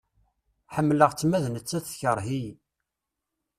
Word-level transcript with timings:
Ḥemleɣ-tt 0.75 1.27
ma 1.29 1.39
d 1.43 1.45
nettat 1.49 1.85
tekreh-iyi. 1.87 2.51